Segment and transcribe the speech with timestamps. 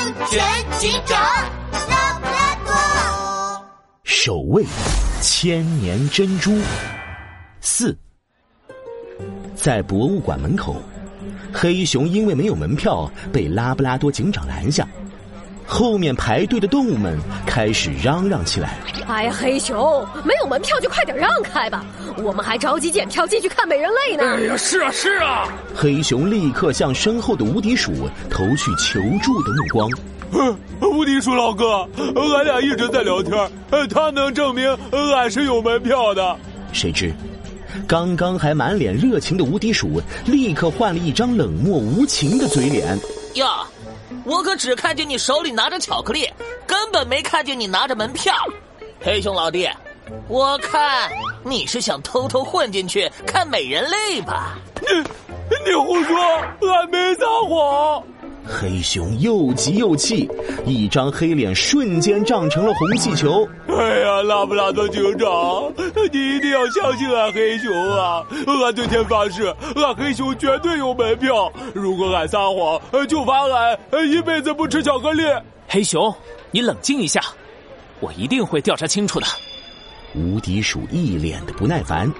[0.00, 0.40] 安全
[0.78, 1.20] 警长
[1.90, 3.64] 拉布拉多，
[4.02, 4.64] 守卫
[5.20, 6.58] 千年珍珠。
[7.60, 7.94] 四，
[9.54, 10.74] 在博物馆门口，
[11.52, 14.88] 黑熊因为没有门票被拉布拉多警长拦下。
[15.70, 17.16] 后面排队的动物们
[17.46, 18.76] 开始嚷嚷起来
[19.06, 21.86] ：“哎呀，黑熊，没有门票就快点让开吧，
[22.24, 25.46] 我们还着急检票进去看美人泪呢！”哎呀，是啊，是啊！
[25.72, 27.92] 黑熊立刻向身后的无敌鼠
[28.28, 29.88] 投去求助的目光。
[30.90, 33.50] 无敌鼠老哥，俺俩一直在聊天，
[33.94, 34.76] 他能证明
[35.14, 36.36] 俺是有门票的。
[36.72, 37.14] 谁知，
[37.86, 42.98] 刚刚还满脸热情的无敌鼠，立刻换了一张冷漠无情的嘴脸。
[43.34, 43.46] 哟。
[44.24, 46.28] 我可只看见你手里拿着巧克力，
[46.66, 48.34] 根本没看见你拿着门票。
[49.00, 49.68] 黑熊老弟，
[50.28, 51.10] 我看
[51.44, 54.58] 你是想偷偷混进去看美人泪吧？
[54.80, 54.86] 你
[55.66, 58.04] 你胡说，俺没撒谎。
[58.44, 60.28] 黑熊又急又气，
[60.66, 63.46] 一张黑脸瞬间胀成了红气球。
[63.68, 65.72] 哎呀，拉布拉多警长，
[66.12, 68.26] 你一定要相信俺黑熊啊！
[68.64, 71.52] 俺对天发誓，俺黑熊绝对有门票。
[71.74, 73.78] 如果俺撒谎，就罚俺
[74.10, 75.22] 一辈子不吃巧克力。
[75.68, 76.12] 黑熊，
[76.50, 77.20] 你冷静一下，
[78.00, 79.26] 我一定会调查清楚的。
[80.14, 82.12] 无敌鼠一脸的不耐烦，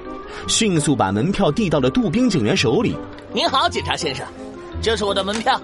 [0.46, 2.96] 迅速把门票递到了杜宾警员手里。
[3.32, 4.24] 您好，警察先生，
[4.80, 5.60] 这是我的门票。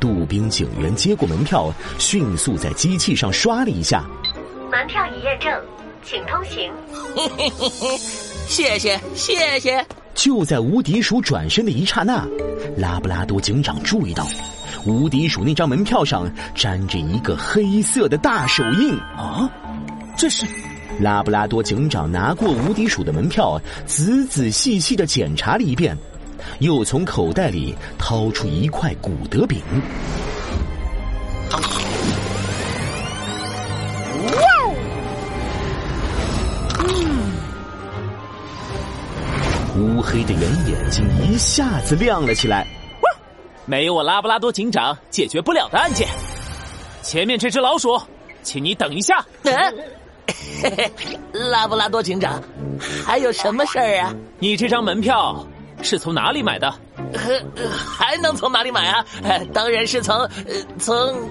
[0.00, 4.04] 杜宾警员接过门票，迅速在机器上刷了一下，
[4.70, 5.52] 门票已验证，
[6.02, 6.72] 请通行。
[8.46, 9.84] 谢谢谢谢。
[10.14, 12.26] 就在无敌鼠转身的一刹那，
[12.76, 14.26] 拉布拉多警长注意到，
[14.84, 18.94] 无敌鼠那张门票上粘着一个黑色的大手印。
[19.16, 19.48] 啊，
[20.16, 20.46] 这是？
[20.98, 25.96] 拉布拉多警长拿过无敌鼠的门票，仔仔细细的检查了一遍。
[26.60, 29.60] 又从口袋里掏出一块古德饼。
[39.76, 42.66] 乌黑的圆眼睛一下子亮了起来。
[43.64, 46.08] 没有我拉布拉多警长解决不了的案件。
[47.02, 48.00] 前面这只老鼠，
[48.42, 49.24] 请你等一下。
[49.44, 49.52] 嗯，
[51.50, 52.42] 拉布拉多警长，
[53.04, 54.12] 还有什么事儿啊？
[54.38, 55.46] 你这张门票。
[55.82, 56.72] 是从哪里买的？
[57.70, 59.04] 还能从哪里买啊？
[59.52, 60.28] 当然是从
[60.78, 61.30] 从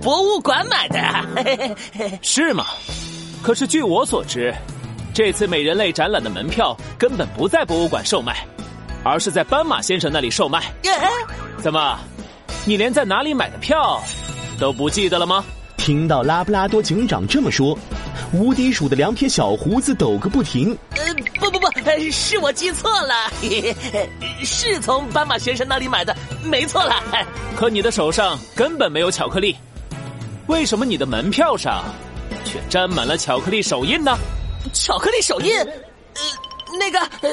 [0.00, 0.98] 博物馆买的。
[2.22, 2.66] 是吗？
[3.42, 4.54] 可是据我所知，
[5.12, 8.46] 这次美人类展览的门票根本不在博物馆售卖，
[9.04, 10.62] 而是在斑马先生那里售卖。
[11.58, 11.98] 怎么，
[12.64, 14.02] 你连在哪里买的票
[14.58, 15.44] 都不记得了吗？
[15.76, 17.76] 听到拉布拉多警长这么说。
[18.32, 20.76] 无敌鼠的两撇小胡子抖个不停。
[20.96, 21.61] 呃，不不不，
[22.10, 23.30] 是我记错了，
[24.44, 26.94] 是从斑马先生那里买的，没错了。
[27.56, 29.56] 可你的手上根本没有巧克力，
[30.46, 31.84] 为什么你的门票上
[32.44, 34.16] 却沾满了巧克力手印呢？
[34.72, 35.58] 巧克力手印？
[35.60, 36.22] 呃，
[36.78, 37.30] 那个，呃，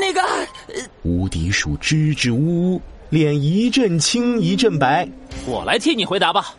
[0.00, 0.22] 那个……
[0.22, 5.08] 呃无敌鼠支支吾吾，脸一阵青一阵白。
[5.46, 6.54] 我来替你回答吧。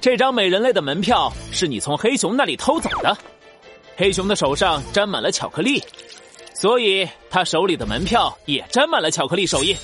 [0.00, 3.16] 这张美人类的门票是你从黑熊那里偷走的，
[3.96, 5.82] 黑熊的手上沾满了巧克力，
[6.66, 9.76] 所以他手里的门票也沾满了巧克力手印。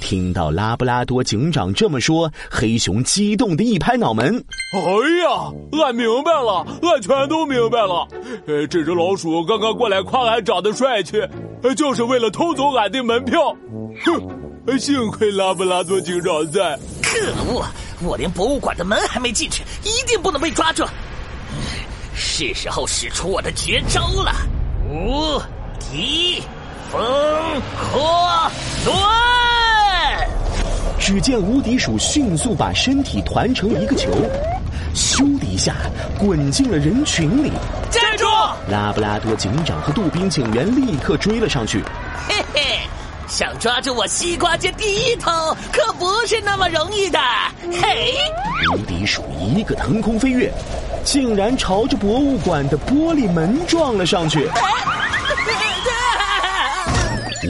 [0.00, 4.32] 听到拉布拉多警长这么说，黑熊激动的一拍脑门
[4.78, 4.80] ：“哎
[5.24, 5.50] 呀，
[5.82, 8.06] 俺明白了，俺全都明白了。
[8.46, 11.14] 呃，这只老鼠刚刚过来夸俺长得帅气，
[11.76, 13.52] 就是为了偷走俺的门票。
[14.04, 16.78] 哼，幸亏拉布拉多警长在。
[17.02, 17.66] 可恶！”
[18.06, 20.84] 我连博物馆的门还没进去，一定不能被抓住。
[22.14, 24.32] 是时候使出我的绝招了！
[24.88, 25.42] 无
[25.94, 26.42] 敌
[26.90, 27.00] 风
[27.76, 28.50] 火
[28.84, 30.28] 轮！
[30.98, 34.10] 只见无敌鼠迅速把身体团成一个球，
[34.92, 35.72] 咻的一下
[36.18, 37.52] 滚进了人群里。
[37.92, 38.24] 站住！
[38.68, 41.80] 拉布拉多警长和杜宾警员立刻追了上去。
[42.28, 42.80] 嘿嘿。
[43.28, 47.20] 想抓住我西瓜界第一头，可不是那么容易的。
[47.80, 48.14] 嘿，
[48.72, 50.52] 无敌鼠一个腾空飞跃，
[51.04, 54.48] 竟然朝着博物馆的玻璃门撞了上去。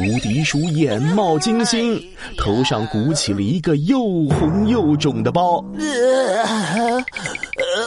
[0.06, 2.00] 无敌鼠眼冒金星，
[2.38, 5.64] 头上鼓起了一个又红又肿的包。
[5.78, 7.02] 呃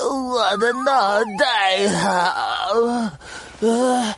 [0.10, 3.14] 我的脑袋啊！
[3.60, 4.16] 呃。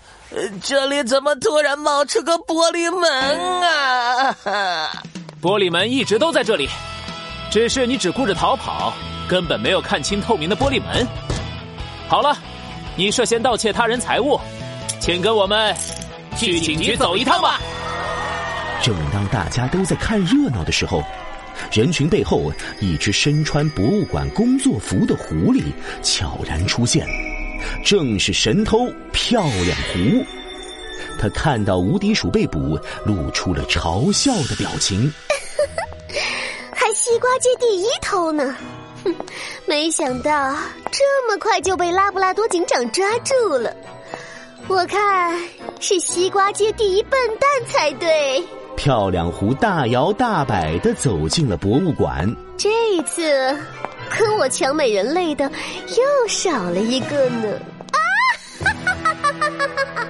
[0.62, 3.10] 这里怎么突然冒出个玻璃门
[3.64, 4.36] 啊？
[5.42, 6.70] 玻璃门一直都在这里，
[7.50, 8.94] 只是你只顾着逃跑，
[9.28, 11.08] 根本没有看清透明的玻璃门。
[12.08, 12.38] 好了，
[12.96, 14.40] 你涉嫌盗窃他人财物，
[15.00, 15.76] 请跟我们
[16.38, 17.60] 去警局走一趟吧。
[18.82, 21.04] 正当大家都在看热闹的时候，
[21.72, 25.64] 人群背后，一只身穿博物馆工作服的狐狸
[26.02, 27.06] 悄然出现，
[27.84, 30.26] 正是神偷漂亮狐。
[31.20, 35.12] 他看到无敌鼠被捕，露出了嘲笑的表情。
[36.74, 38.56] 还西瓜界第一偷呢！
[39.04, 39.14] 哼，
[39.68, 40.56] 没想到
[40.90, 43.76] 这么快就被拉布拉多警长抓住了。
[44.68, 45.38] 我看
[45.82, 48.42] 是西瓜界第一笨蛋才对。
[48.80, 52.26] 漂亮狐大摇大摆的走进了博物馆。
[52.58, 53.22] 这一次
[54.18, 55.52] 跟我抢美人类的
[55.98, 57.60] 又少了一个呢！
[57.92, 58.00] 啊！
[58.64, 60.08] 哈哈哈哈哈哈！